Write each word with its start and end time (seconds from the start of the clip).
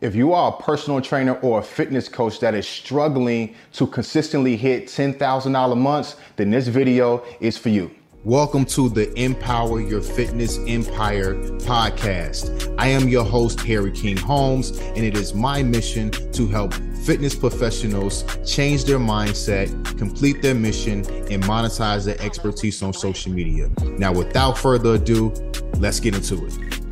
If 0.00 0.14
you 0.14 0.32
are 0.32 0.52
a 0.52 0.62
personal 0.62 1.00
trainer 1.00 1.32
or 1.40 1.58
a 1.58 1.62
fitness 1.62 2.08
coach 2.08 2.38
that 2.38 2.54
is 2.54 2.68
struggling 2.68 3.56
to 3.72 3.84
consistently 3.84 4.56
hit 4.56 4.86
$10,000 4.86 5.76
months, 5.76 6.14
then 6.36 6.50
this 6.50 6.68
video 6.68 7.24
is 7.40 7.58
for 7.58 7.70
you. 7.70 7.90
Welcome 8.22 8.64
to 8.66 8.88
the 8.88 9.12
Empower 9.20 9.80
Your 9.80 10.00
Fitness 10.00 10.60
Empire 10.68 11.34
podcast. 11.62 12.72
I 12.78 12.86
am 12.86 13.08
your 13.08 13.24
host, 13.24 13.58
Harry 13.62 13.90
King 13.90 14.16
Holmes, 14.16 14.78
and 14.78 14.98
it 14.98 15.16
is 15.16 15.34
my 15.34 15.64
mission 15.64 16.12
to 16.30 16.46
help 16.46 16.74
fitness 17.04 17.34
professionals 17.34 18.24
change 18.48 18.84
their 18.84 19.00
mindset, 19.00 19.98
complete 19.98 20.42
their 20.42 20.54
mission, 20.54 20.98
and 21.28 21.42
monetize 21.42 22.04
their 22.04 22.20
expertise 22.20 22.80
on 22.84 22.92
social 22.92 23.32
media. 23.32 23.68
Now, 23.98 24.12
without 24.12 24.58
further 24.58 24.94
ado, 24.94 25.30
let's 25.78 25.98
get 25.98 26.14
into 26.14 26.46
it. 26.46 26.87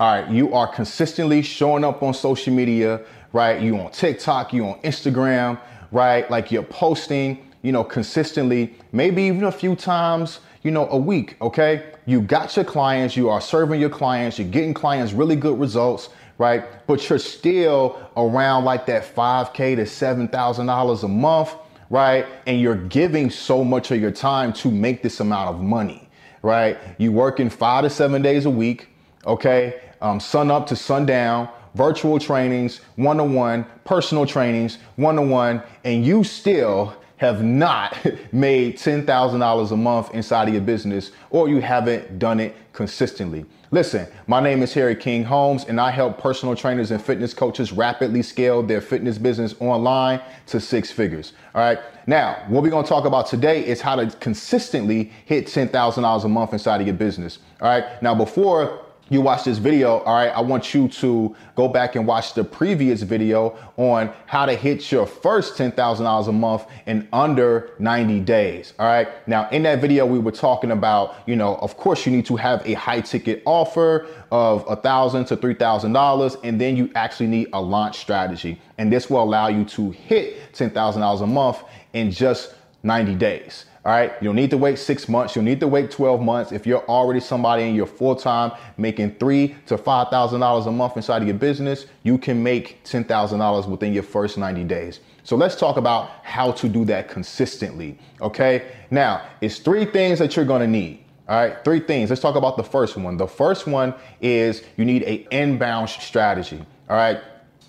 All 0.00 0.12
right, 0.12 0.30
you 0.30 0.54
are 0.54 0.68
consistently 0.68 1.42
showing 1.42 1.82
up 1.82 2.04
on 2.04 2.14
social 2.14 2.54
media, 2.54 3.00
right? 3.32 3.60
You 3.60 3.76
on 3.80 3.90
TikTok, 3.90 4.52
you 4.52 4.64
on 4.64 4.80
Instagram, 4.82 5.58
right? 5.90 6.30
Like 6.30 6.52
you're 6.52 6.62
posting, 6.62 7.50
you 7.62 7.72
know, 7.72 7.82
consistently, 7.82 8.76
maybe 8.92 9.24
even 9.24 9.42
a 9.42 9.50
few 9.50 9.74
times, 9.74 10.38
you 10.62 10.70
know, 10.70 10.88
a 10.90 10.96
week, 10.96 11.36
okay? 11.40 11.94
You 12.06 12.20
got 12.20 12.54
your 12.54 12.64
clients, 12.64 13.16
you 13.16 13.28
are 13.28 13.40
serving 13.40 13.80
your 13.80 13.90
clients, 13.90 14.38
you're 14.38 14.46
getting 14.46 14.72
clients 14.72 15.12
really 15.12 15.34
good 15.34 15.58
results, 15.58 16.10
right? 16.38 16.86
But 16.86 17.10
you're 17.10 17.18
still 17.18 17.98
around 18.16 18.64
like 18.64 18.86
that 18.86 19.02
5K 19.16 19.74
to 19.74 19.82
$7,000 19.82 21.02
a 21.02 21.08
month, 21.08 21.56
right? 21.90 22.24
And 22.46 22.60
you're 22.60 22.76
giving 22.86 23.30
so 23.30 23.64
much 23.64 23.90
of 23.90 24.00
your 24.00 24.12
time 24.12 24.52
to 24.52 24.70
make 24.70 25.02
this 25.02 25.18
amount 25.18 25.56
of 25.56 25.60
money, 25.60 26.08
right? 26.42 26.78
You 26.98 27.10
working 27.10 27.50
five 27.50 27.82
to 27.82 27.90
seven 27.90 28.22
days 28.22 28.44
a 28.44 28.50
week, 28.50 28.90
okay? 29.26 29.80
Um, 30.00 30.20
sun 30.20 30.50
up 30.50 30.66
to 30.68 30.76
sundown, 30.76 31.48
virtual 31.74 32.18
trainings, 32.18 32.80
one 32.96 33.20
on 33.20 33.34
one, 33.34 33.66
personal 33.84 34.26
trainings, 34.26 34.78
one 34.96 35.18
on 35.18 35.30
one, 35.30 35.62
and 35.84 36.04
you 36.04 36.24
still 36.24 36.94
have 37.18 37.42
not 37.42 37.96
made 38.32 38.76
$10,000 38.76 39.70
a 39.70 39.76
month 39.76 40.14
inside 40.14 40.48
of 40.48 40.54
your 40.54 40.62
business 40.62 41.10
or 41.30 41.48
you 41.48 41.60
haven't 41.60 42.18
done 42.18 42.40
it 42.40 42.56
consistently. 42.72 43.44
Listen, 43.70 44.06
my 44.26 44.40
name 44.40 44.62
is 44.62 44.72
Harry 44.72 44.96
King 44.96 45.24
Holmes 45.24 45.64
and 45.64 45.80
I 45.80 45.90
help 45.90 46.18
personal 46.18 46.56
trainers 46.56 46.90
and 46.90 47.02
fitness 47.02 47.34
coaches 47.34 47.72
rapidly 47.72 48.22
scale 48.22 48.62
their 48.62 48.80
fitness 48.80 49.18
business 49.18 49.54
online 49.60 50.20
to 50.46 50.58
six 50.58 50.90
figures. 50.90 51.34
All 51.54 51.60
right. 51.60 51.78
Now, 52.06 52.42
what 52.48 52.62
we're 52.62 52.70
going 52.70 52.84
to 52.84 52.88
talk 52.88 53.04
about 53.04 53.26
today 53.26 53.66
is 53.66 53.80
how 53.80 53.96
to 53.96 54.06
consistently 54.18 55.12
hit 55.26 55.46
$10,000 55.46 56.24
a 56.24 56.28
month 56.28 56.52
inside 56.54 56.80
of 56.80 56.86
your 56.86 56.96
business. 56.96 57.40
All 57.60 57.68
right. 57.68 58.02
Now, 58.02 58.14
before 58.14 58.86
you 59.10 59.20
watch 59.20 59.44
this 59.44 59.58
video, 59.58 59.98
all 59.98 60.14
right, 60.14 60.28
I 60.28 60.40
want 60.40 60.74
you 60.74 60.88
to 60.88 61.34
go 61.56 61.68
back 61.68 61.96
and 61.96 62.06
watch 62.06 62.34
the 62.34 62.44
previous 62.44 63.02
video 63.02 63.56
on 63.76 64.12
how 64.26 64.46
to 64.46 64.54
hit 64.54 64.90
your 64.92 65.06
first 65.06 65.54
$10,000 65.54 66.28
a 66.28 66.32
month 66.32 66.66
in 66.86 67.08
under 67.12 67.70
90 67.78 68.20
days. 68.20 68.74
All 68.78 68.86
right. 68.86 69.08
Now, 69.26 69.48
in 69.50 69.62
that 69.62 69.80
video, 69.80 70.04
we 70.04 70.18
were 70.18 70.32
talking 70.32 70.70
about, 70.70 71.16
you 71.26 71.36
know, 71.36 71.56
of 71.56 71.76
course, 71.76 72.04
you 72.04 72.12
need 72.12 72.26
to 72.26 72.36
have 72.36 72.66
a 72.66 72.74
high 72.74 73.00
ticket 73.00 73.42
offer 73.46 74.06
of 74.30 74.64
a 74.68 74.76
thousand 74.76 75.24
to 75.26 75.36
three 75.36 75.54
thousand 75.54 75.92
dollars, 75.92 76.36
and 76.44 76.60
then 76.60 76.76
you 76.76 76.90
actually 76.94 77.28
need 77.28 77.48
a 77.52 77.60
launch 77.60 77.98
strategy. 77.98 78.60
And 78.76 78.92
this 78.92 79.08
will 79.08 79.22
allow 79.22 79.48
you 79.48 79.64
to 79.64 79.90
hit 79.90 80.52
$10,000 80.52 81.20
a 81.20 81.26
month 81.26 81.62
in 81.92 82.10
just 82.10 82.54
90 82.82 83.14
days. 83.14 83.64
All 83.84 83.92
right. 83.92 84.12
You 84.20 84.28
don't 84.28 84.36
need 84.36 84.50
to 84.50 84.58
wait 84.58 84.78
six 84.78 85.08
months. 85.08 85.34
You'll 85.34 85.44
need 85.44 85.60
to 85.60 85.68
wait 85.68 85.90
12 85.90 86.20
months. 86.20 86.52
If 86.52 86.66
you're 86.66 86.84
already 86.86 87.20
somebody 87.20 87.62
and 87.62 87.76
you're 87.76 87.86
full 87.86 88.16
time 88.16 88.52
making 88.76 89.14
three 89.16 89.54
to 89.66 89.78
five 89.78 90.08
thousand 90.08 90.40
dollars 90.40 90.66
a 90.66 90.72
month 90.72 90.96
inside 90.96 91.22
of 91.22 91.28
your 91.28 91.36
business, 91.36 91.86
you 92.02 92.18
can 92.18 92.42
make 92.42 92.82
ten 92.84 93.04
thousand 93.04 93.38
dollars 93.38 93.66
within 93.66 93.92
your 93.92 94.02
first 94.02 94.36
90 94.36 94.64
days. 94.64 95.00
So 95.22 95.36
let's 95.36 95.56
talk 95.56 95.76
about 95.76 96.10
how 96.22 96.52
to 96.52 96.68
do 96.68 96.84
that 96.86 97.08
consistently. 97.08 97.98
Okay. 98.20 98.70
Now, 98.90 99.22
it's 99.40 99.58
three 99.58 99.84
things 99.84 100.18
that 100.18 100.36
you're 100.36 100.44
gonna 100.44 100.66
need. 100.66 101.04
All 101.28 101.36
right, 101.36 101.62
three 101.62 101.80
things. 101.80 102.08
Let's 102.08 102.22
talk 102.22 102.36
about 102.36 102.56
the 102.56 102.64
first 102.64 102.96
one. 102.96 103.18
The 103.18 103.26
first 103.26 103.66
one 103.66 103.94
is 104.22 104.64
you 104.78 104.86
need 104.86 105.02
a 105.02 105.26
inbound 105.30 105.90
strategy. 105.90 106.64
All 106.88 106.96
right. 106.96 107.20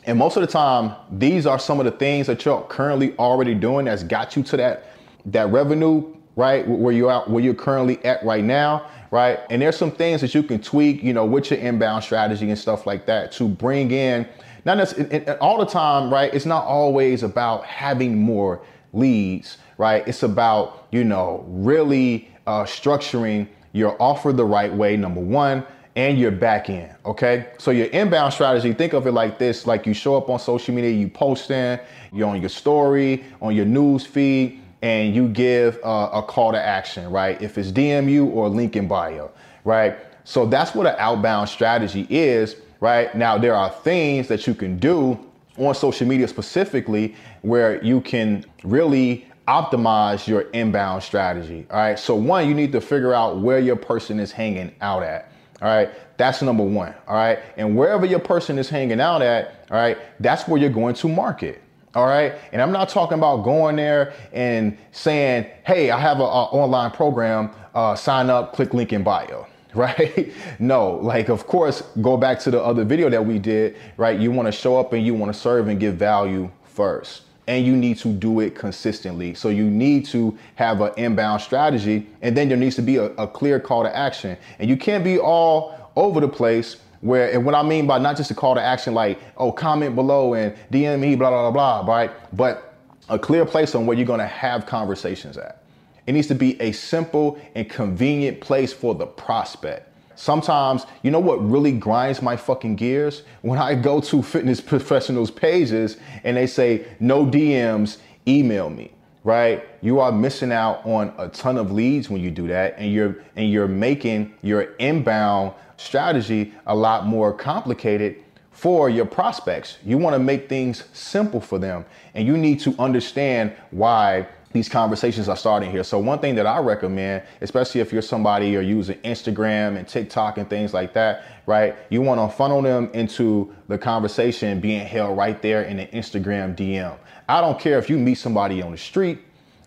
And 0.05 0.17
most 0.17 0.37
of 0.37 0.41
the 0.41 0.47
time, 0.47 0.95
these 1.11 1.45
are 1.45 1.59
some 1.59 1.79
of 1.79 1.85
the 1.85 1.91
things 1.91 2.25
that 2.27 2.45
you're 2.45 2.61
currently 2.63 3.15
already 3.17 3.53
doing 3.53 3.85
that's 3.85 4.03
got 4.03 4.35
you 4.37 4.43
to 4.43 4.57
that 4.57 4.88
that 5.25 5.49
revenue, 5.51 6.15
right, 6.35 6.67
where 6.67 6.93
you're 6.93 7.11
at, 7.11 7.29
where 7.29 7.43
you're 7.43 7.53
currently 7.53 8.03
at 8.05 8.23
right 8.23 8.43
now, 8.43 8.89
right? 9.11 9.39
And 9.49 9.61
there's 9.61 9.77
some 9.77 9.91
things 9.91 10.21
that 10.21 10.33
you 10.33 10.43
can 10.43 10.61
tweak, 10.61 11.03
you 11.03 11.13
know, 11.13 11.25
with 11.25 11.51
your 11.51 11.59
inbound 11.59 12.03
strategy 12.03 12.49
and 12.49 12.57
stuff 12.57 12.85
like 12.85 13.05
that 13.07 13.31
to 13.33 13.47
bring 13.47 13.91
in, 13.91 14.27
not 14.65 14.77
necessarily 14.77 15.27
all 15.39 15.57
the 15.57 15.65
time, 15.65 16.11
right? 16.11 16.33
It's 16.33 16.45
not 16.45 16.65
always 16.65 17.23
about 17.23 17.65
having 17.65 18.17
more 18.17 18.61
leads, 18.93 19.57
right? 19.77 20.07
It's 20.07 20.23
about, 20.23 20.87
you 20.91 21.03
know, 21.03 21.43
really 21.47 22.29
uh, 22.47 22.63
structuring 22.63 23.47
your 23.73 23.95
offer 24.01 24.33
the 24.33 24.45
right 24.45 24.73
way, 24.73 24.97
number 24.97 25.21
one, 25.21 25.65
and 25.95 26.17
your 26.17 26.31
back 26.31 26.69
end. 26.69 26.95
Okay. 27.05 27.47
So 27.57 27.71
your 27.71 27.87
inbound 27.87 28.33
strategy, 28.33 28.73
think 28.73 28.93
of 28.93 29.05
it 29.05 29.11
like 29.11 29.37
this 29.37 29.67
like 29.67 29.85
you 29.85 29.93
show 29.93 30.15
up 30.15 30.29
on 30.29 30.39
social 30.39 30.73
media, 30.73 30.91
you 30.91 31.09
post 31.09 31.51
in, 31.51 31.79
you're 32.13 32.27
on 32.27 32.39
your 32.39 32.49
story, 32.49 33.25
on 33.41 33.55
your 33.55 33.65
news 33.65 34.05
feed, 34.05 34.61
and 34.81 35.13
you 35.13 35.27
give 35.27 35.79
uh, 35.83 36.09
a 36.13 36.23
call 36.23 36.51
to 36.51 36.61
action, 36.61 37.09
right? 37.11 37.41
If 37.41 37.57
it's 37.57 37.71
DMU 37.71 38.27
or 38.33 38.49
link 38.49 38.75
in 38.75 38.87
bio, 38.87 39.31
right? 39.63 39.97
So 40.23 40.45
that's 40.45 40.73
what 40.73 40.87
an 40.87 40.95
outbound 40.97 41.49
strategy 41.49 42.07
is, 42.09 42.55
right? 42.79 43.13
Now, 43.15 43.37
there 43.37 43.55
are 43.55 43.69
things 43.69 44.27
that 44.27 44.47
you 44.47 44.53
can 44.53 44.77
do 44.77 45.19
on 45.57 45.75
social 45.75 46.07
media 46.07 46.27
specifically 46.27 47.15
where 47.41 47.83
you 47.83 48.01
can 48.01 48.45
really 48.63 49.25
optimize 49.47 50.27
your 50.27 50.41
inbound 50.51 51.01
strategy. 51.01 51.65
All 51.71 51.77
right. 51.77 51.97
So, 51.97 52.13
one, 52.15 52.47
you 52.47 52.53
need 52.53 52.71
to 52.71 52.79
figure 52.79 53.13
out 53.13 53.39
where 53.39 53.59
your 53.59 53.75
person 53.75 54.19
is 54.19 54.31
hanging 54.31 54.71
out 54.79 55.01
at. 55.01 55.31
All 55.61 55.67
right. 55.67 55.89
That's 56.17 56.41
number 56.41 56.63
one. 56.63 56.93
All 57.07 57.15
right. 57.15 57.39
And 57.57 57.75
wherever 57.75 58.05
your 58.05 58.19
person 58.19 58.59
is 58.59 58.69
hanging 58.69 59.01
out 59.01 59.21
at, 59.21 59.65
all 59.71 59.77
right, 59.77 59.97
that's 60.19 60.47
where 60.47 60.59
you're 60.61 60.69
going 60.69 60.93
to 60.95 61.07
market. 61.07 61.61
All 61.95 62.05
right. 62.05 62.35
And 62.51 62.61
I'm 62.61 62.71
not 62.71 62.89
talking 62.89 63.17
about 63.17 63.37
going 63.43 63.75
there 63.75 64.13
and 64.31 64.77
saying, 64.91 65.47
hey, 65.65 65.89
I 65.89 65.99
have 65.99 66.17
an 66.17 66.23
online 66.23 66.91
program, 66.91 67.49
uh, 67.73 67.95
sign 67.95 68.29
up, 68.29 68.53
click 68.53 68.73
link 68.73 68.93
in 68.93 69.03
bio. 69.03 69.47
Right? 69.75 70.33
no, 70.57 70.93
like, 70.95 71.29
of 71.29 71.45
course, 71.45 71.83
go 72.01 72.17
back 72.17 72.39
to 72.39 72.49
the 72.49 72.59
other 72.59 72.83
video 72.83 73.07
that 73.07 73.23
we 73.23 73.37
did, 73.37 73.77
right? 73.97 74.19
You 74.19 74.31
want 74.31 74.47
to 74.47 74.51
show 74.51 74.79
up 74.79 74.93
and 74.93 75.05
you 75.05 75.13
want 75.13 75.31
to 75.31 75.39
serve 75.39 75.67
and 75.67 75.79
give 75.79 75.93
value 75.93 76.49
first. 76.63 77.21
And 77.45 77.63
you 77.63 77.75
need 77.75 77.99
to 77.99 78.11
do 78.11 78.39
it 78.39 78.55
consistently. 78.55 79.35
So 79.35 79.49
you 79.49 79.65
need 79.65 80.07
to 80.07 80.35
have 80.55 80.81
an 80.81 80.91
inbound 80.97 81.43
strategy, 81.43 82.07
and 82.23 82.35
then 82.35 82.49
there 82.49 82.57
needs 82.57 82.77
to 82.77 82.81
be 82.81 82.95
a, 82.95 83.11
a 83.17 83.27
clear 83.27 83.59
call 83.59 83.83
to 83.83 83.95
action. 83.95 84.39
And 84.57 84.67
you 84.67 84.75
can't 84.75 85.03
be 85.03 85.19
all 85.19 85.91
over 85.95 86.19
the 86.19 86.27
place 86.27 86.77
where, 87.01 87.31
and 87.31 87.45
what 87.45 87.55
I 87.55 87.63
mean 87.63 87.87
by 87.87 87.97
not 87.97 88.17
just 88.17 88.31
a 88.31 88.35
call 88.35 88.55
to 88.55 88.61
action 88.61 88.93
like, 88.93 89.19
oh, 89.37 89.51
comment 89.51 89.95
below 89.95 90.33
and 90.33 90.55
DM 90.71 90.99
me, 90.99 91.15
blah, 91.15 91.29
blah, 91.29 91.51
blah, 91.51 91.83
blah, 91.83 91.93
right? 91.93 92.11
But 92.35 92.75
a 93.07 93.17
clear 93.17 93.45
place 93.45 93.75
on 93.75 93.85
where 93.85 93.97
you're 93.97 94.05
gonna 94.05 94.27
have 94.27 94.65
conversations 94.65 95.37
at. 95.37 95.63
It 96.05 96.13
needs 96.13 96.27
to 96.27 96.35
be 96.35 96.59
a 96.61 96.71
simple 96.71 97.39
and 97.55 97.69
convenient 97.69 98.41
place 98.41 98.73
for 98.73 98.95
the 98.95 99.05
prospect. 99.05 99.87
Sometimes, 100.15 100.85
you 101.01 101.11
know 101.11 101.19
what 101.19 101.37
really 101.47 101.71
grinds 101.71 102.21
my 102.21 102.35
fucking 102.35 102.75
gears? 102.75 103.23
When 103.41 103.57
I 103.57 103.75
go 103.75 104.01
to 104.01 104.21
fitness 104.21 104.59
professionals' 104.61 105.31
pages 105.31 105.97
and 106.23 106.35
they 106.35 106.47
say, 106.47 106.85
no 106.99 107.25
DMs, 107.25 107.99
email 108.27 108.69
me 108.69 108.91
right? 109.23 109.67
You 109.81 109.99
are 109.99 110.11
missing 110.11 110.51
out 110.51 110.85
on 110.85 111.13
a 111.17 111.27
ton 111.29 111.57
of 111.57 111.71
leads 111.71 112.09
when 112.09 112.21
you 112.21 112.31
do 112.31 112.47
that, 112.47 112.75
and 112.77 112.91
you're 112.91 113.17
and 113.35 113.51
you're 113.51 113.67
making 113.67 114.33
your 114.41 114.61
inbound 114.77 115.53
strategy 115.77 116.53
a 116.67 116.75
lot 116.75 117.05
more 117.05 117.33
complicated 117.33 118.17
for 118.51 118.89
your 118.89 119.05
prospects. 119.05 119.77
You 119.85 119.97
want 119.97 120.15
to 120.15 120.19
make 120.19 120.49
things 120.49 120.83
simple 120.93 121.39
for 121.39 121.59
them, 121.59 121.85
and 122.13 122.27
you 122.27 122.37
need 122.37 122.59
to 122.61 122.75
understand 122.77 123.53
why 123.71 124.27
these 124.51 124.67
conversations 124.67 125.29
are 125.29 125.37
starting 125.37 125.69
here. 125.69 125.83
So 125.83 125.99
one 125.99 126.19
thing 126.19 126.35
that 126.35 126.47
I 126.47 126.57
recommend, 126.59 127.23
especially 127.41 127.81
if 127.81 127.93
you're 127.93 128.01
somebody 128.01 128.49
you're 128.49 128.61
using 128.61 128.97
Instagram 128.99 129.77
and 129.77 129.87
TikTok 129.87 130.37
and 130.37 130.49
things 130.49 130.73
like 130.73 130.93
that, 130.93 131.23
right? 131.45 131.75
You 131.89 132.01
want 132.01 132.19
to 132.19 132.35
funnel 132.35 132.61
them 132.61 132.89
into 132.93 133.53
the 133.67 133.77
conversation 133.77 134.59
being 134.59 134.85
held 134.85 135.17
right 135.17 135.39
there 135.41 135.63
in 135.63 135.77
the 135.77 135.85
Instagram 135.87 136.55
DM. 136.55 136.97
I 137.27 137.41
don't 137.41 137.59
care 137.59 137.77
if 137.77 137.89
you 137.89 137.97
meet 137.99 138.15
somebody 138.15 138.61
on 138.61 138.71
the 138.71 138.77
street, 138.77 139.19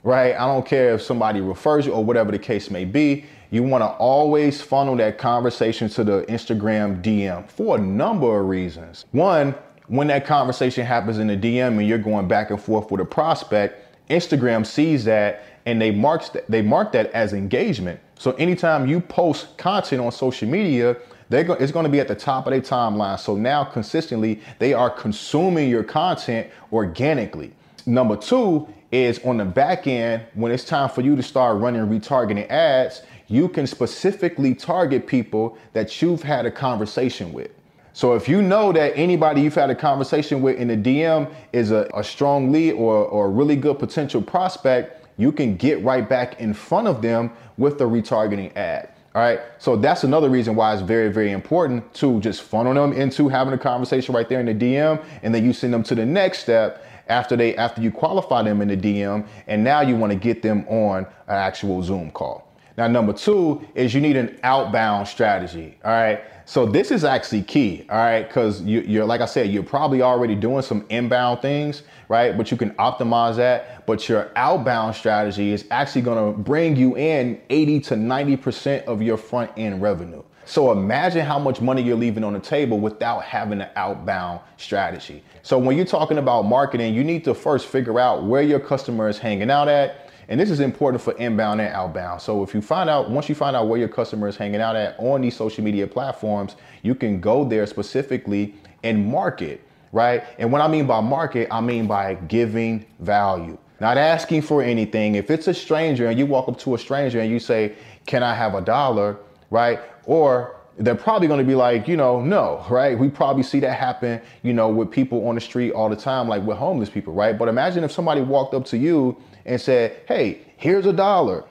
right? 0.02 0.34
I 0.34 0.46
don't 0.46 0.66
care 0.66 0.94
if 0.94 1.02
somebody 1.02 1.40
refers 1.40 1.86
you 1.86 1.92
or 1.92 2.04
whatever 2.04 2.32
the 2.32 2.38
case 2.38 2.70
may 2.70 2.84
be. 2.84 3.24
You 3.50 3.62
want 3.62 3.82
to 3.82 3.88
always 3.88 4.60
funnel 4.62 4.96
that 4.96 5.18
conversation 5.18 5.88
to 5.90 6.02
the 6.02 6.22
Instagram 6.22 7.02
DM 7.02 7.48
for 7.48 7.76
a 7.76 7.80
number 7.80 8.40
of 8.40 8.48
reasons. 8.48 9.04
One, 9.12 9.54
when 9.86 10.06
that 10.08 10.26
conversation 10.26 10.86
happens 10.86 11.18
in 11.18 11.26
the 11.26 11.36
DM 11.36 11.78
and 11.78 11.86
you're 11.86 11.98
going 11.98 12.26
back 12.26 12.50
and 12.50 12.60
forth 12.60 12.90
with 12.90 13.00
a 13.00 13.04
prospect, 13.04 13.81
Instagram 14.10 14.66
sees 14.66 15.04
that 15.04 15.44
and 15.66 15.80
they 15.80 15.90
that, 15.90 16.44
they 16.48 16.62
mark 16.62 16.92
that 16.92 17.10
as 17.12 17.32
engagement. 17.32 18.00
So 18.18 18.32
anytime 18.32 18.86
you 18.86 19.00
post 19.00 19.56
content 19.58 20.02
on 20.02 20.12
social 20.12 20.48
media, 20.48 20.96
They're 21.28 21.44
go- 21.44 21.54
it's 21.54 21.72
going 21.72 21.84
to 21.84 21.90
be 21.90 21.98
at 21.98 22.08
the 22.08 22.14
top 22.14 22.46
of 22.46 22.50
their 22.50 22.60
timeline. 22.60 23.18
So 23.18 23.36
now 23.36 23.64
consistently, 23.64 24.40
they 24.58 24.74
are 24.74 24.90
consuming 24.90 25.70
your 25.70 25.82
content 25.82 26.48
organically. 26.70 27.52
Number 27.86 28.16
two 28.16 28.68
is 28.90 29.18
on 29.24 29.38
the 29.38 29.46
back 29.46 29.86
end, 29.86 30.24
when 30.34 30.52
it's 30.52 30.64
time 30.64 30.90
for 30.90 31.00
you 31.00 31.16
to 31.16 31.22
start 31.22 31.58
running 31.58 31.86
retargeting 31.86 32.46
ads, 32.50 33.00
you 33.28 33.48
can 33.48 33.66
specifically 33.66 34.54
target 34.54 35.06
people 35.06 35.56
that 35.72 36.02
you've 36.02 36.22
had 36.22 36.44
a 36.44 36.50
conversation 36.50 37.32
with. 37.32 37.50
So 37.94 38.14
if 38.14 38.28
you 38.28 38.40
know 38.40 38.72
that 38.72 38.96
anybody 38.96 39.42
you've 39.42 39.54
had 39.54 39.70
a 39.70 39.74
conversation 39.74 40.40
with 40.40 40.56
in 40.56 40.68
the 40.68 40.76
DM 40.76 41.32
is 41.52 41.70
a, 41.70 41.90
a 41.94 42.02
strong 42.02 42.50
lead 42.50 42.72
or, 42.72 43.04
or 43.04 43.26
a 43.26 43.28
really 43.28 43.56
good 43.56 43.78
potential 43.78 44.22
prospect, 44.22 45.06
you 45.18 45.30
can 45.30 45.56
get 45.56 45.82
right 45.84 46.08
back 46.08 46.40
in 46.40 46.54
front 46.54 46.88
of 46.88 47.02
them 47.02 47.30
with 47.58 47.78
the 47.78 47.84
retargeting 47.84 48.56
ad. 48.56 48.88
All 49.14 49.20
right. 49.20 49.40
So 49.58 49.76
that's 49.76 50.04
another 50.04 50.30
reason 50.30 50.54
why 50.54 50.72
it's 50.72 50.80
very, 50.80 51.12
very 51.12 51.32
important 51.32 51.92
to 51.94 52.18
just 52.20 52.42
funnel 52.42 52.72
them 52.72 52.94
into 52.94 53.28
having 53.28 53.52
a 53.52 53.58
conversation 53.58 54.14
right 54.14 54.26
there 54.26 54.40
in 54.40 54.46
the 54.46 54.54
DM. 54.54 55.04
And 55.22 55.34
then 55.34 55.44
you 55.44 55.52
send 55.52 55.74
them 55.74 55.82
to 55.84 55.94
the 55.94 56.06
next 56.06 56.38
step 56.38 56.86
after 57.08 57.36
they 57.36 57.54
after 57.56 57.82
you 57.82 57.90
qualify 57.90 58.42
them 58.42 58.62
in 58.62 58.68
the 58.68 58.76
DM. 58.76 59.26
And 59.46 59.62
now 59.62 59.82
you 59.82 59.96
want 59.96 60.12
to 60.12 60.18
get 60.18 60.40
them 60.40 60.66
on 60.66 61.04
an 61.04 61.36
actual 61.36 61.82
Zoom 61.82 62.10
call. 62.10 62.51
Now, 62.82 62.88
number 62.88 63.12
two 63.12 63.64
is 63.76 63.94
you 63.94 64.00
need 64.00 64.16
an 64.16 64.40
outbound 64.42 65.06
strategy. 65.06 65.78
All 65.84 65.92
right. 65.92 66.20
So 66.46 66.66
this 66.66 66.90
is 66.90 67.04
actually 67.04 67.42
key. 67.42 67.86
All 67.88 67.96
right. 67.96 68.28
Cause 68.28 68.60
you, 68.62 69.00
are 69.00 69.04
like 69.04 69.20
I 69.20 69.26
said, 69.26 69.50
you're 69.50 69.62
probably 69.62 70.02
already 70.02 70.34
doing 70.34 70.62
some 70.62 70.84
inbound 70.88 71.42
things, 71.42 71.84
right? 72.08 72.36
But 72.36 72.50
you 72.50 72.56
can 72.56 72.70
optimize 72.72 73.36
that. 73.36 73.86
But 73.86 74.08
your 74.08 74.32
outbound 74.34 74.96
strategy 74.96 75.52
is 75.52 75.64
actually 75.70 76.02
going 76.02 76.34
to 76.34 76.36
bring 76.36 76.74
you 76.74 76.96
in 76.96 77.40
80 77.50 77.80
to 77.82 77.94
90% 77.94 78.84
of 78.86 79.00
your 79.00 79.16
front 79.16 79.52
end 79.56 79.80
revenue. 79.80 80.24
So 80.44 80.72
imagine 80.72 81.24
how 81.24 81.38
much 81.38 81.60
money 81.60 81.82
you're 81.82 81.96
leaving 81.96 82.24
on 82.24 82.32
the 82.32 82.40
table 82.40 82.80
without 82.80 83.22
having 83.22 83.60
an 83.60 83.68
outbound 83.76 84.40
strategy. 84.56 85.22
So 85.42 85.56
when 85.56 85.76
you're 85.76 85.86
talking 85.86 86.18
about 86.18 86.46
marketing, 86.46 86.94
you 86.94 87.04
need 87.04 87.22
to 87.26 87.34
first 87.34 87.68
figure 87.68 88.00
out 88.00 88.24
where 88.24 88.42
your 88.42 88.58
customer 88.58 89.08
is 89.08 89.18
hanging 89.18 89.52
out 89.52 89.68
at 89.68 90.01
and 90.28 90.38
this 90.38 90.50
is 90.50 90.60
important 90.60 91.02
for 91.02 91.12
inbound 91.14 91.60
and 91.60 91.74
outbound. 91.74 92.20
So 92.20 92.42
if 92.42 92.54
you 92.54 92.62
find 92.62 92.88
out, 92.88 93.10
once 93.10 93.28
you 93.28 93.34
find 93.34 93.56
out 93.56 93.68
where 93.68 93.78
your 93.78 93.88
customer 93.88 94.28
is 94.28 94.36
hanging 94.36 94.60
out 94.60 94.76
at 94.76 94.98
on 94.98 95.20
these 95.20 95.36
social 95.36 95.64
media 95.64 95.86
platforms, 95.86 96.56
you 96.82 96.94
can 96.94 97.20
go 97.20 97.44
there 97.44 97.66
specifically 97.66 98.54
and 98.82 99.06
market, 99.06 99.62
right? 99.92 100.24
And 100.38 100.52
what 100.52 100.60
I 100.60 100.68
mean 100.68 100.86
by 100.86 101.00
market, 101.00 101.48
I 101.50 101.60
mean 101.60 101.86
by 101.86 102.14
giving 102.14 102.86
value, 103.00 103.58
not 103.80 103.98
asking 103.98 104.42
for 104.42 104.62
anything. 104.62 105.16
If 105.16 105.30
it's 105.30 105.48
a 105.48 105.54
stranger 105.54 106.06
and 106.06 106.18
you 106.18 106.26
walk 106.26 106.48
up 106.48 106.58
to 106.60 106.74
a 106.74 106.78
stranger 106.78 107.20
and 107.20 107.30
you 107.30 107.38
say, 107.38 107.74
Can 108.06 108.22
I 108.22 108.34
have 108.34 108.54
a 108.54 108.60
dollar, 108.60 109.18
right? 109.50 109.80
Or 110.06 110.56
they're 110.84 110.94
probably 110.94 111.28
going 111.28 111.38
to 111.38 111.46
be 111.46 111.54
like, 111.54 111.86
you 111.86 111.96
know, 111.96 112.20
no, 112.20 112.64
right? 112.68 112.98
We 112.98 113.08
probably 113.08 113.42
see 113.42 113.60
that 113.60 113.78
happen, 113.78 114.20
you 114.42 114.52
know, 114.52 114.68
with 114.68 114.90
people 114.90 115.28
on 115.28 115.34
the 115.34 115.40
street 115.40 115.72
all 115.72 115.88
the 115.88 115.96
time, 115.96 116.28
like 116.28 116.42
with 116.42 116.56
homeless 116.56 116.90
people, 116.90 117.12
right? 117.12 117.38
But 117.38 117.48
imagine 117.48 117.84
if 117.84 117.92
somebody 117.92 118.20
walked 118.20 118.54
up 118.54 118.64
to 118.66 118.78
you 118.78 119.16
and 119.44 119.60
said, 119.60 120.00
hey, 120.08 120.42
here's 120.56 120.86
a 120.86 120.92
dollar. 120.92 121.44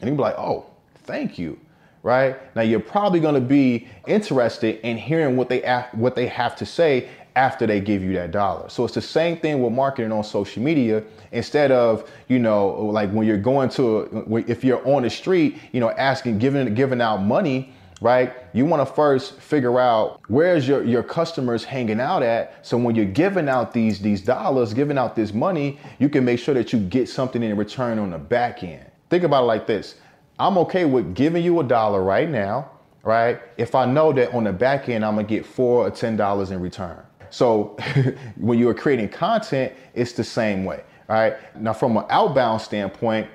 And 0.00 0.08
you'd 0.08 0.16
be 0.16 0.22
like, 0.22 0.38
oh, 0.38 0.66
thank 1.04 1.38
you, 1.38 1.58
right? 2.02 2.36
Now 2.56 2.62
you're 2.62 2.80
probably 2.80 3.20
going 3.20 3.34
to 3.34 3.40
be 3.40 3.88
interested 4.06 4.80
in 4.86 4.96
hearing 4.96 5.36
what 5.36 5.48
they 5.48 5.60
what 5.92 6.14
they 6.14 6.26
have 6.26 6.56
to 6.56 6.66
say 6.66 7.08
after 7.36 7.66
they 7.66 7.80
give 7.80 8.02
you 8.02 8.14
that 8.14 8.30
dollar. 8.30 8.68
So 8.70 8.84
it's 8.84 8.94
the 8.94 9.02
same 9.02 9.36
thing 9.36 9.62
with 9.62 9.72
marketing 9.72 10.10
on 10.10 10.24
social 10.24 10.62
media. 10.62 11.04
Instead 11.32 11.70
of, 11.70 12.10
you 12.28 12.38
know, 12.38 12.68
like 12.68 13.10
when 13.10 13.26
you're 13.26 13.36
going 13.36 13.68
to, 13.70 14.44
if 14.48 14.64
you're 14.64 14.86
on 14.88 15.02
the 15.02 15.10
street, 15.10 15.58
you 15.72 15.80
know, 15.80 15.90
asking, 15.90 16.38
giving, 16.38 16.74
giving 16.74 17.02
out 17.02 17.18
money, 17.18 17.74
right? 18.00 18.34
You 18.52 18.66
want 18.66 18.86
to 18.86 18.94
first 18.94 19.40
figure 19.40 19.80
out 19.80 20.20
where's 20.28 20.68
your, 20.68 20.84
your 20.84 21.02
customers 21.02 21.64
hanging 21.64 22.00
out 22.00 22.22
at. 22.22 22.64
So 22.66 22.76
when 22.76 22.94
you're 22.94 23.04
giving 23.04 23.48
out 23.48 23.72
these, 23.72 24.00
these 24.00 24.20
dollars, 24.20 24.74
giving 24.74 24.98
out 24.98 25.16
this 25.16 25.32
money, 25.32 25.78
you 25.98 26.08
can 26.08 26.24
make 26.24 26.38
sure 26.38 26.54
that 26.54 26.72
you 26.72 26.78
get 26.78 27.08
something 27.08 27.42
in 27.42 27.56
return 27.56 27.98
on 27.98 28.10
the 28.10 28.18
back 28.18 28.62
end. 28.62 28.84
Think 29.08 29.24
about 29.24 29.44
it 29.44 29.46
like 29.46 29.66
this. 29.66 29.96
I'm 30.38 30.58
okay 30.58 30.84
with 30.84 31.14
giving 31.14 31.42
you 31.42 31.60
a 31.60 31.64
dollar 31.64 32.02
right 32.02 32.28
now, 32.28 32.70
right? 33.02 33.40
If 33.56 33.74
I 33.74 33.86
know 33.86 34.12
that 34.12 34.34
on 34.34 34.44
the 34.44 34.52
back 34.52 34.88
end, 34.88 35.04
I'm 35.04 35.14
gonna 35.14 35.26
get 35.26 35.46
four 35.46 35.86
or 35.86 35.90
$10 35.90 36.50
in 36.50 36.60
return. 36.60 37.02
So 37.30 37.76
when 38.36 38.58
you're 38.58 38.74
creating 38.74 39.08
content, 39.08 39.72
it's 39.94 40.12
the 40.12 40.24
same 40.24 40.64
way, 40.66 40.84
right? 41.08 41.36
Now 41.58 41.72
from 41.72 41.96
an 41.96 42.04
outbound 42.10 42.60
standpoint, 42.60 43.28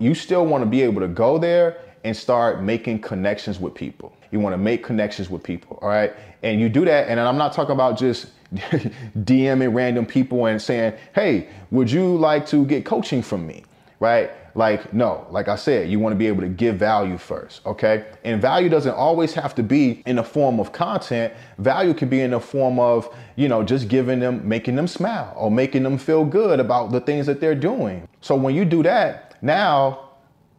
you 0.00 0.14
still 0.14 0.44
wanna 0.44 0.66
be 0.66 0.82
able 0.82 1.00
to 1.02 1.08
go 1.08 1.38
there 1.38 1.76
and 2.04 2.16
start 2.16 2.62
making 2.62 3.00
connections 3.00 3.60
with 3.60 3.74
people. 3.74 4.12
You 4.30 4.40
want 4.40 4.54
to 4.54 4.58
make 4.58 4.82
connections 4.82 5.30
with 5.30 5.42
people, 5.42 5.78
all 5.82 5.88
right? 5.88 6.12
And 6.42 6.60
you 6.60 6.68
do 6.68 6.84
that, 6.84 7.08
and 7.08 7.20
I'm 7.20 7.38
not 7.38 7.52
talking 7.52 7.74
about 7.74 7.98
just 7.98 8.28
DMing 8.52 9.74
random 9.74 10.06
people 10.06 10.46
and 10.46 10.60
saying, 10.60 10.94
hey, 11.14 11.48
would 11.70 11.90
you 11.90 12.16
like 12.16 12.46
to 12.48 12.64
get 12.66 12.84
coaching 12.84 13.22
from 13.22 13.46
me, 13.46 13.64
right? 14.00 14.30
Like, 14.54 14.92
no, 14.92 15.26
like 15.30 15.48
I 15.48 15.56
said, 15.56 15.88
you 15.88 15.98
want 15.98 16.12
to 16.12 16.16
be 16.16 16.26
able 16.26 16.42
to 16.42 16.48
give 16.48 16.76
value 16.76 17.16
first, 17.16 17.64
okay? 17.64 18.04
And 18.24 18.40
value 18.40 18.68
doesn't 18.68 18.92
always 18.94 19.32
have 19.32 19.54
to 19.54 19.62
be 19.62 20.02
in 20.04 20.16
the 20.16 20.22
form 20.22 20.60
of 20.60 20.72
content. 20.72 21.32
Value 21.58 21.94
can 21.94 22.08
be 22.10 22.20
in 22.20 22.32
the 22.32 22.40
form 22.40 22.78
of, 22.78 23.08
you 23.36 23.48
know, 23.48 23.62
just 23.62 23.88
giving 23.88 24.20
them, 24.20 24.46
making 24.46 24.76
them 24.76 24.86
smile 24.86 25.32
or 25.36 25.50
making 25.50 25.84
them 25.84 25.96
feel 25.96 26.24
good 26.24 26.60
about 26.60 26.92
the 26.92 27.00
things 27.00 27.24
that 27.26 27.40
they're 27.40 27.54
doing. 27.54 28.06
So 28.20 28.34
when 28.34 28.54
you 28.54 28.66
do 28.66 28.82
that, 28.82 29.42
now 29.42 30.10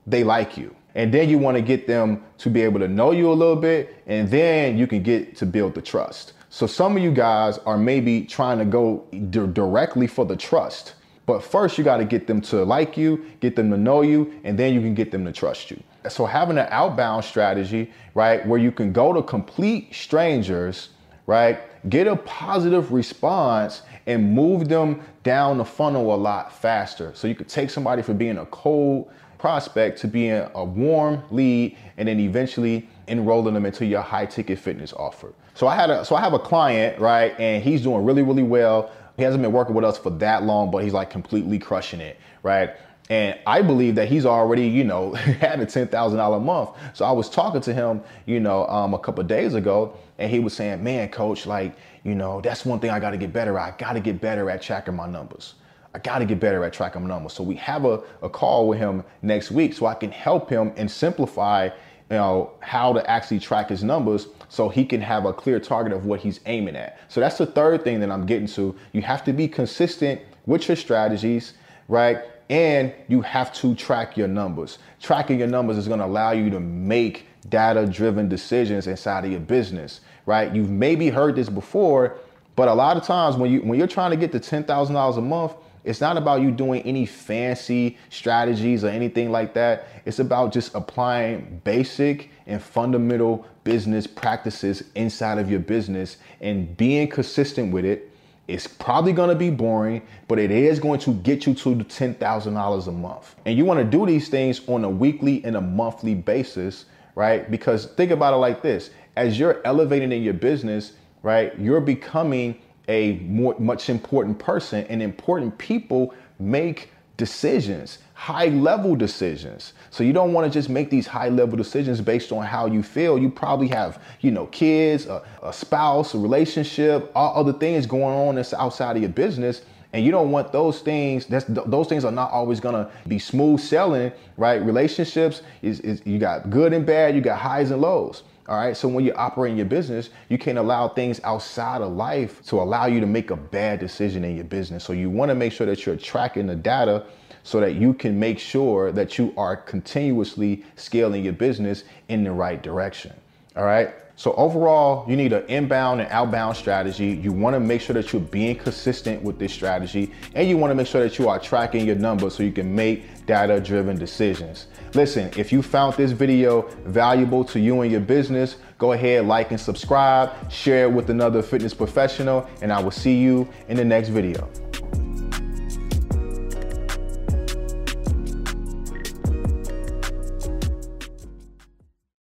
they 0.07 0.23
like 0.23 0.57
you. 0.57 0.75
And 0.95 1.13
then 1.13 1.29
you 1.29 1.37
want 1.37 1.57
to 1.57 1.61
get 1.61 1.87
them 1.87 2.23
to 2.39 2.49
be 2.49 2.61
able 2.61 2.79
to 2.79 2.87
know 2.87 3.11
you 3.11 3.31
a 3.31 3.33
little 3.33 3.55
bit, 3.55 4.01
and 4.05 4.29
then 4.29 4.77
you 4.77 4.85
can 4.85 5.01
get 5.01 5.35
to 5.37 5.45
build 5.45 5.73
the 5.73 5.81
trust. 5.81 6.33
So 6.49 6.67
some 6.67 6.95
of 6.95 7.01
you 7.01 7.11
guys 7.11 7.57
are 7.59 7.79
maybe 7.79 8.21
trying 8.21 8.59
to 8.59 8.65
go 8.65 9.07
d- 9.11 9.47
directly 9.47 10.05
for 10.05 10.23
the 10.23 10.35
trust. 10.35 10.93
But 11.25 11.41
first, 11.41 11.77
you 11.77 11.83
got 11.83 11.97
to 11.97 12.05
get 12.05 12.27
them 12.27 12.41
to 12.41 12.63
like 12.63 12.97
you, 12.97 13.25
get 13.39 13.55
them 13.55 13.71
to 13.71 13.77
know 13.77 14.01
you, 14.01 14.39
and 14.43 14.57
then 14.57 14.73
you 14.73 14.81
can 14.81 14.93
get 14.93 15.09
them 15.09 15.25
to 15.25 15.31
trust 15.31 15.71
you. 15.71 15.81
So, 16.09 16.25
having 16.25 16.57
an 16.57 16.67
outbound 16.69 17.23
strategy, 17.23 17.91
right, 18.13 18.45
where 18.45 18.59
you 18.59 18.71
can 18.71 18.91
go 18.91 19.13
to 19.13 19.23
complete 19.23 19.95
strangers, 19.95 20.89
right, 21.25 21.59
get 21.89 22.07
a 22.07 22.17
positive 22.17 22.91
response 22.91 23.83
and 24.05 24.33
move 24.33 24.67
them 24.67 25.01
down 25.23 25.57
the 25.57 25.65
funnel 25.65 26.13
a 26.13 26.17
lot 26.17 26.53
faster. 26.53 27.13
So, 27.15 27.27
you 27.27 27.35
could 27.35 27.47
take 27.47 27.69
somebody 27.69 28.01
from 28.01 28.17
being 28.17 28.37
a 28.37 28.45
cold, 28.47 29.09
prospect 29.43 29.99
to 29.99 30.07
being 30.07 30.47
a 30.55 30.63
warm 30.63 31.21
lead 31.29 31.75
and 31.97 32.07
then 32.07 32.17
eventually 32.17 32.87
enrolling 33.09 33.53
them 33.53 33.65
into 33.65 33.85
your 33.85 33.99
high 33.99 34.25
ticket 34.25 34.57
fitness 34.57 34.93
offer. 34.93 35.33
So 35.53 35.67
I 35.67 35.75
had 35.75 35.89
a 35.89 36.05
so 36.05 36.15
I 36.15 36.21
have 36.21 36.31
a 36.31 36.39
client, 36.39 36.97
right? 36.97 37.37
And 37.37 37.61
he's 37.61 37.81
doing 37.81 38.05
really, 38.05 38.21
really 38.21 38.41
well. 38.41 38.89
He 39.17 39.23
hasn't 39.23 39.43
been 39.43 39.51
working 39.51 39.75
with 39.75 39.83
us 39.83 39.97
for 39.97 40.11
that 40.11 40.43
long, 40.43 40.71
but 40.71 40.81
he's 40.85 40.93
like 40.93 41.09
completely 41.09 41.59
crushing 41.59 41.99
it, 41.99 42.17
right? 42.41 42.69
And 43.09 43.37
I 43.45 43.61
believe 43.61 43.95
that 43.95 44.07
he's 44.07 44.25
already, 44.25 44.65
you 44.65 44.85
know, 44.85 45.11
had 45.41 45.59
a 45.59 45.65
ten 45.65 45.89
thousand 45.89 46.19
dollar 46.19 46.39
month. 46.39 46.69
So 46.93 47.03
I 47.03 47.11
was 47.11 47.29
talking 47.29 47.59
to 47.59 47.73
him, 47.73 48.01
you 48.25 48.39
know, 48.39 48.65
um, 48.67 48.93
a 48.93 48.99
couple 48.99 49.25
days 49.25 49.55
ago, 49.55 49.93
and 50.19 50.31
he 50.31 50.39
was 50.39 50.53
saying, 50.53 50.81
"Man, 50.81 51.09
coach, 51.09 51.45
like, 51.45 51.75
you 52.05 52.15
know, 52.15 52.39
that's 52.39 52.63
one 52.63 52.79
thing 52.79 52.91
I 52.91 53.01
got 53.01 53.11
to 53.11 53.17
get 53.17 53.33
better 53.33 53.59
at. 53.59 53.73
I 53.73 53.77
got 53.77 53.93
to 53.93 53.99
get 53.99 54.21
better 54.21 54.49
at 54.49 54.61
tracking 54.61 54.95
my 54.95 55.09
numbers." 55.09 55.55
I 55.93 55.99
got 55.99 56.19
to 56.19 56.25
get 56.25 56.39
better 56.39 56.63
at 56.63 56.73
tracking 56.73 57.05
numbers. 57.07 57.33
So 57.33 57.43
we 57.43 57.55
have 57.55 57.85
a, 57.85 58.01
a 58.21 58.29
call 58.29 58.67
with 58.67 58.79
him 58.79 59.03
next 59.21 59.51
week 59.51 59.73
so 59.73 59.85
I 59.85 59.93
can 59.93 60.11
help 60.11 60.49
him 60.49 60.73
and 60.75 60.89
simplify, 60.89 61.65
you 61.65 62.17
know, 62.17 62.51
how 62.61 62.93
to 62.93 63.09
actually 63.09 63.39
track 63.39 63.69
his 63.69 63.83
numbers 63.83 64.27
so 64.49 64.69
he 64.69 64.85
can 64.85 65.01
have 65.01 65.25
a 65.25 65.33
clear 65.33 65.59
target 65.59 65.93
of 65.93 66.05
what 66.05 66.19
he's 66.19 66.39
aiming 66.47 66.75
at. 66.75 66.99
So 67.09 67.19
that's 67.19 67.37
the 67.37 67.45
third 67.45 67.83
thing 67.83 67.99
that 67.99 68.09
I'm 68.09 68.25
getting 68.25 68.47
to. 68.47 68.75
You 68.91 69.01
have 69.03 69.23
to 69.25 69.33
be 69.33 69.47
consistent 69.47 70.21
with 70.45 70.67
your 70.67 70.77
strategies, 70.77 71.53
right? 71.87 72.19
And 72.49 72.93
you 73.07 73.21
have 73.21 73.53
to 73.55 73.75
track 73.75 74.17
your 74.17 74.27
numbers. 74.27 74.79
Tracking 74.99 75.39
your 75.39 75.47
numbers 75.47 75.77
is 75.77 75.87
going 75.87 75.99
to 75.99 76.05
allow 76.05 76.31
you 76.31 76.49
to 76.49 76.59
make 76.59 77.27
data 77.49 77.85
driven 77.85 78.29
decisions 78.29 78.87
inside 78.87 79.25
of 79.25 79.31
your 79.31 79.39
business, 79.39 80.01
right? 80.25 80.53
You've 80.53 80.69
maybe 80.69 81.09
heard 81.09 81.35
this 81.35 81.49
before, 81.49 82.17
but 82.55 82.67
a 82.67 82.73
lot 82.73 82.97
of 82.97 83.03
times 83.03 83.35
when 83.35 83.51
you 83.51 83.61
when 83.61 83.77
you're 83.77 83.87
trying 83.87 84.11
to 84.11 84.17
get 84.17 84.31
to 84.33 84.39
$10,000 84.39 85.17
a 85.17 85.21
month, 85.21 85.53
it's 85.83 85.99
not 85.99 86.17
about 86.17 86.41
you 86.41 86.51
doing 86.51 86.81
any 86.83 87.05
fancy 87.05 87.97
strategies 88.09 88.83
or 88.83 88.89
anything 88.89 89.31
like 89.31 89.53
that. 89.55 89.87
It's 90.05 90.19
about 90.19 90.53
just 90.53 90.73
applying 90.75 91.61
basic 91.63 92.29
and 92.47 92.61
fundamental 92.61 93.45
business 93.63 94.07
practices 94.07 94.83
inside 94.95 95.37
of 95.39 95.49
your 95.49 95.59
business 95.59 96.17
and 96.41 96.75
being 96.77 97.07
consistent 97.09 97.73
with 97.73 97.85
it. 97.85 98.09
It's 98.47 98.67
probably 98.67 99.13
gonna 99.13 99.35
be 99.35 99.49
boring, 99.49 100.01
but 100.27 100.37
it 100.37 100.51
is 100.51 100.79
going 100.79 100.99
to 101.01 101.13
get 101.13 101.45
you 101.45 101.53
to 101.53 101.75
the 101.75 101.83
$10,000 101.83 102.87
a 102.87 102.91
month. 102.91 103.35
And 103.45 103.57
you 103.57 103.63
wanna 103.65 103.85
do 103.85 104.05
these 104.05 104.27
things 104.29 104.61
on 104.67 104.83
a 104.83 104.89
weekly 104.89 105.43
and 105.45 105.55
a 105.55 105.61
monthly 105.61 106.13
basis, 106.13 106.85
right? 107.15 107.49
Because 107.49 107.85
think 107.85 108.11
about 108.11 108.33
it 108.33 108.37
like 108.37 108.61
this 108.61 108.89
as 109.15 109.37
you're 109.39 109.61
elevating 109.65 110.11
in 110.11 110.23
your 110.23 110.33
business, 110.33 110.93
right, 111.21 111.57
you're 111.59 111.81
becoming 111.81 112.59
a 112.87 113.13
more 113.19 113.55
much 113.59 113.89
important 113.89 114.37
person 114.39 114.85
and 114.87 115.01
important 115.01 115.57
people 115.57 116.13
make 116.39 116.89
decisions, 117.17 117.99
high 118.15 118.47
level 118.47 118.95
decisions. 118.95 119.73
So 119.91 120.03
you 120.03 120.13
don't 120.13 120.33
want 120.33 120.51
to 120.51 120.59
just 120.59 120.69
make 120.69 120.89
these 120.89 121.05
high 121.05 121.29
level 121.29 121.55
decisions 121.55 122.01
based 122.01 122.31
on 122.31 122.43
how 122.43 122.65
you 122.65 122.81
feel. 122.81 123.19
You 123.19 123.29
probably 123.29 123.67
have, 123.67 124.01
you 124.21 124.31
know, 124.31 124.47
kids, 124.47 125.05
a, 125.05 125.23
a 125.43 125.53
spouse, 125.53 126.13
a 126.15 126.17
relationship, 126.17 127.11
all 127.15 127.39
other 127.39 127.53
things 127.53 127.85
going 127.85 128.15
on 128.15 128.35
that's 128.35 128.53
outside 128.53 128.95
of 128.95 129.01
your 129.01 129.11
business 129.11 129.61
and 129.93 130.03
you 130.03 130.11
don't 130.11 130.31
want 130.31 130.51
those 130.51 130.81
things 130.81 131.25
that's 131.27 131.45
those 131.47 131.87
things 131.87 132.03
are 132.03 132.11
not 132.11 132.31
always 132.31 132.59
gonna 132.59 132.89
be 133.07 133.19
smooth 133.19 133.59
selling 133.59 134.11
right 134.37 134.61
relationships 134.63 135.43
is, 135.61 135.79
is 135.81 136.01
you 136.03 136.17
got 136.17 136.49
good 136.49 136.73
and 136.73 136.85
bad 136.85 137.15
you 137.15 137.21
got 137.21 137.37
highs 137.37 137.71
and 137.71 137.79
lows 137.79 138.23
all 138.47 138.57
right. 138.57 138.75
So 138.75 138.87
when 138.89 139.05
you're 139.05 139.19
operating 139.19 139.57
your 139.57 139.65
business, 139.65 140.09
you 140.27 140.37
can't 140.37 140.57
allow 140.57 140.89
things 140.89 141.21
outside 141.23 141.81
of 141.81 141.93
life 141.93 142.43
to 142.47 142.59
allow 142.59 142.87
you 142.87 142.99
to 142.99 143.05
make 143.05 143.31
a 143.31 143.37
bad 143.37 143.79
decision 143.79 144.25
in 144.25 144.35
your 144.35 144.45
business. 144.45 144.83
So 144.83 144.91
you 144.91 145.09
want 145.09 145.29
to 145.29 145.35
make 145.35 145.53
sure 145.53 145.65
that 145.65 145.85
you're 145.85 145.95
tracking 145.95 146.47
the 146.47 146.55
data 146.55 147.05
so 147.43 147.59
that 147.61 147.75
you 147.75 147.93
can 147.93 148.19
make 148.19 148.39
sure 148.39 148.91
that 148.91 149.17
you 149.17 149.33
are 149.37 149.55
continuously 149.55 150.63
scaling 150.75 151.23
your 151.23 151.33
business 151.33 151.85
in 152.09 152.23
the 152.23 152.31
right 152.31 152.61
direction. 152.61 153.13
All 153.55 153.65
right. 153.65 153.93
So 154.15 154.33
overall, 154.33 155.09
you 155.09 155.15
need 155.15 155.33
an 155.33 155.43
inbound 155.47 156.01
and 156.01 156.09
outbound 156.11 156.55
strategy. 156.55 157.07
You 157.07 157.31
want 157.31 157.55
to 157.55 157.59
make 157.59 157.81
sure 157.81 157.95
that 157.95 158.13
you're 158.13 158.21
being 158.21 158.55
consistent 158.55 159.23
with 159.23 159.39
this 159.39 159.51
strategy 159.51 160.11
and 160.35 160.47
you 160.47 160.55
want 160.55 160.71
to 160.71 160.75
make 160.75 160.87
sure 160.87 161.01
that 161.01 161.17
you 161.17 161.27
are 161.29 161.39
tracking 161.39 161.85
your 161.85 161.95
numbers 161.95 162.35
so 162.35 162.43
you 162.43 162.51
can 162.51 162.73
make 162.73 163.25
data 163.25 163.59
driven 163.59 163.97
decisions. 163.97 164.67
Listen, 164.93 165.31
if 165.35 165.51
you 165.51 165.63
found 165.63 165.95
this 165.95 166.11
video 166.11 166.61
valuable 166.85 167.43
to 167.45 167.59
you 167.59 167.81
and 167.81 167.91
your 167.91 168.01
business, 168.01 168.57
go 168.77 168.91
ahead, 168.91 169.25
like 169.25 169.49
and 169.49 169.59
subscribe, 169.59 170.51
share 170.51 170.85
it 170.85 170.91
with 170.91 171.09
another 171.09 171.41
fitness 171.41 171.73
professional, 171.73 172.47
and 172.61 172.71
I 172.71 172.79
will 172.79 172.91
see 172.91 173.17
you 173.17 173.47
in 173.67 173.77
the 173.77 173.85
next 173.85 174.09
video. 174.09 174.47